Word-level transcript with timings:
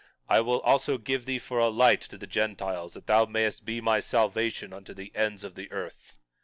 I 0.27 0.41
will 0.41 0.59
also 0.61 0.97
give 0.97 1.25
thee 1.27 1.37
for 1.37 1.59
a 1.59 1.67
light 1.67 2.01
to 2.01 2.17
the 2.17 2.25
Gentiles, 2.25 2.95
that 2.95 3.05
thou 3.05 3.25
mayest 3.27 3.65
be 3.65 3.81
my 3.81 3.99
salvation 3.99 4.73
unto 4.73 4.95
the 4.95 5.11
ends 5.15 5.43
of 5.43 5.53
the 5.53 5.71
earth. 5.71 6.17